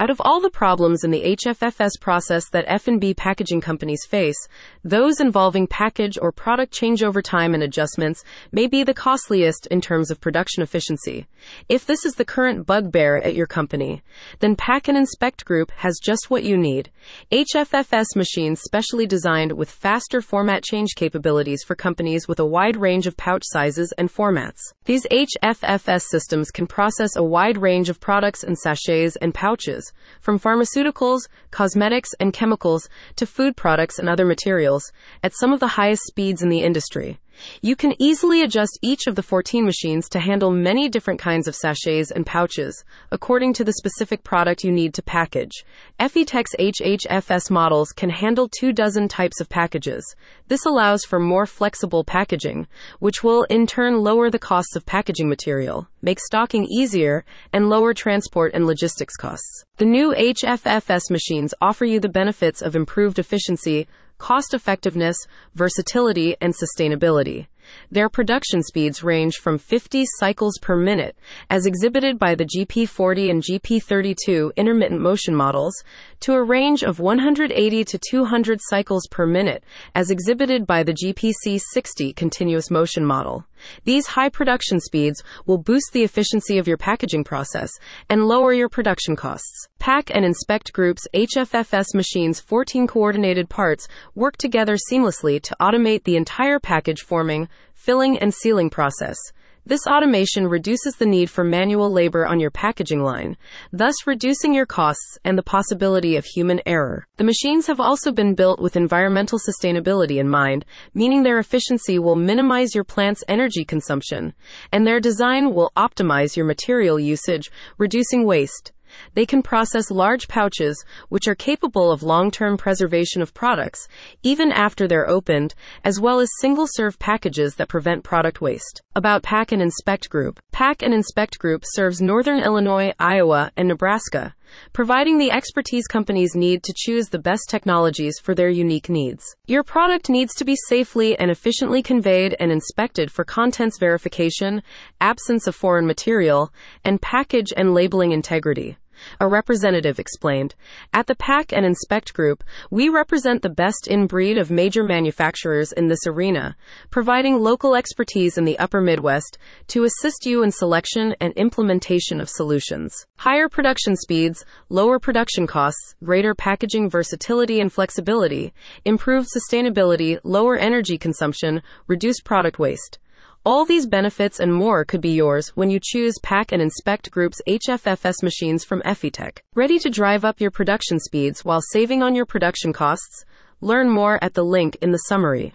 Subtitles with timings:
[0.00, 4.48] Out of all the problems in the HFFS process that F&B packaging companies face,
[4.82, 10.10] those involving package or product changeover time and adjustments may be the costliest in terms
[10.10, 11.26] of production efficiency.
[11.68, 14.00] If this is the current bugbear at your company,
[14.38, 16.90] then Pack and Inspect Group has just what you need.
[17.30, 23.06] HFFS machines specially designed with faster format change capabilities for companies with a wide range
[23.06, 24.60] of pouch sizes and formats.
[24.86, 29.89] These HFFS systems can process a wide range of products and sachets and pouches,
[30.20, 35.68] from pharmaceuticals, cosmetics, and chemicals to food products and other materials, at some of the
[35.68, 37.18] highest speeds in the industry.
[37.62, 41.54] You can easily adjust each of the 14 machines to handle many different kinds of
[41.54, 45.64] sachets and pouches, according to the specific product you need to package.
[45.98, 50.14] Effytec's HHFS models can handle two dozen types of packages.
[50.48, 52.66] This allows for more flexible packaging,
[52.98, 57.94] which will in turn lower the costs of packaging material, make stocking easier, and lower
[57.94, 59.64] transport and logistics costs.
[59.76, 63.86] The new HFFS machines offer you the benefits of improved efficiency,
[64.20, 65.16] cost effectiveness,
[65.56, 67.46] versatility, and sustainability.
[67.90, 71.16] Their production speeds range from 50 cycles per minute,
[71.48, 75.74] as exhibited by the GP40 and GP32 intermittent motion models,
[76.20, 82.14] to a range of 180 to 200 cycles per minute, as exhibited by the GPC60
[82.14, 83.44] continuous motion model.
[83.84, 87.70] These high production speeds will boost the efficiency of your packaging process
[88.08, 89.68] and lower your production costs.
[89.78, 96.16] Pack and Inspect Group's HFFS machines' 14 coordinated parts work together seamlessly to automate the
[96.16, 99.16] entire package forming, filling, and sealing process.
[99.66, 103.36] This automation reduces the need for manual labor on your packaging line,
[103.72, 107.06] thus reducing your costs and the possibility of human error.
[107.18, 112.16] The machines have also been built with environmental sustainability in mind, meaning their efficiency will
[112.16, 114.32] minimize your plant's energy consumption,
[114.72, 118.72] and their design will optimize your material usage, reducing waste.
[119.14, 123.88] They can process large pouches, which are capable of long-term preservation of products,
[124.22, 128.82] even after they're opened, as well as single-serve packages that prevent product waste.
[128.94, 130.40] About Pack and Inspect Group.
[130.52, 134.34] Pack and Inspect Group serves northern Illinois, Iowa, and Nebraska,
[134.72, 139.24] providing the expertise companies need to choose the best technologies for their unique needs.
[139.46, 144.62] Your product needs to be safely and efficiently conveyed and inspected for contents verification,
[145.00, 146.52] absence of foreign material,
[146.84, 148.76] and package and labeling integrity.
[149.20, 150.54] A representative explained.
[150.92, 155.72] At the Pack and Inspect Group, we represent the best in breed of major manufacturers
[155.72, 156.56] in this arena,
[156.90, 162.28] providing local expertise in the upper Midwest to assist you in selection and implementation of
[162.28, 163.06] solutions.
[163.18, 168.52] Higher production speeds, lower production costs, greater packaging versatility and flexibility,
[168.84, 172.98] improved sustainability, lower energy consumption, reduced product waste.
[173.46, 177.40] All these benefits and more could be yours when you choose Pack and Inspect Group's
[177.48, 179.38] HFFS machines from Effytec.
[179.54, 183.24] Ready to drive up your production speeds while saving on your production costs?
[183.62, 185.54] Learn more at the link in the summary.